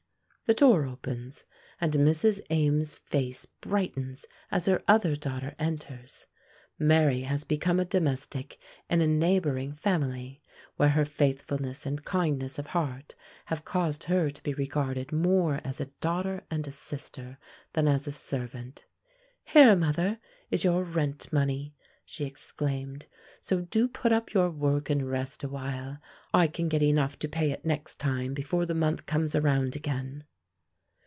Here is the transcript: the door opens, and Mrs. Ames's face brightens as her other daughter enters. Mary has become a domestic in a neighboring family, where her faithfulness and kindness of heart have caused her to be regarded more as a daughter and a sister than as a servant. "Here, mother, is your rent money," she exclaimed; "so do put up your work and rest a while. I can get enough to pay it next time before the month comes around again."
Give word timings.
the 0.47 0.55
door 0.55 0.85
opens, 0.85 1.45
and 1.79 1.93
Mrs. 1.93 2.41
Ames's 2.49 2.95
face 2.97 3.45
brightens 3.45 4.25
as 4.51 4.65
her 4.65 4.83
other 4.85 5.15
daughter 5.15 5.55
enters. 5.57 6.25
Mary 6.77 7.21
has 7.21 7.45
become 7.45 7.79
a 7.79 7.85
domestic 7.85 8.59
in 8.89 8.99
a 8.99 9.07
neighboring 9.07 9.71
family, 9.75 10.41
where 10.75 10.89
her 10.89 11.05
faithfulness 11.05 11.85
and 11.85 12.03
kindness 12.03 12.59
of 12.59 12.67
heart 12.67 13.15
have 13.45 13.63
caused 13.63 14.03
her 14.03 14.29
to 14.29 14.43
be 14.43 14.53
regarded 14.53 15.13
more 15.13 15.61
as 15.63 15.79
a 15.79 15.85
daughter 16.01 16.43
and 16.51 16.67
a 16.67 16.71
sister 16.71 17.37
than 17.71 17.87
as 17.87 18.05
a 18.05 18.11
servant. 18.11 18.85
"Here, 19.45 19.73
mother, 19.73 20.19
is 20.49 20.65
your 20.65 20.83
rent 20.83 21.31
money," 21.31 21.77
she 22.03 22.25
exclaimed; 22.25 23.05
"so 23.39 23.61
do 23.61 23.87
put 23.87 24.11
up 24.11 24.33
your 24.33 24.49
work 24.49 24.89
and 24.89 25.09
rest 25.09 25.45
a 25.45 25.49
while. 25.49 25.99
I 26.33 26.47
can 26.47 26.67
get 26.67 26.81
enough 26.83 27.17
to 27.19 27.29
pay 27.29 27.51
it 27.51 27.63
next 27.63 28.01
time 28.01 28.33
before 28.33 28.65
the 28.65 28.75
month 28.75 29.05
comes 29.05 29.33
around 29.33 29.77
again." 29.77 30.25